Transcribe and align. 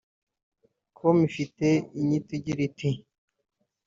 com 0.97 1.17
ifite 1.29 1.67
inyito 1.99 2.31
igira 2.37 2.61
iti 2.69 2.89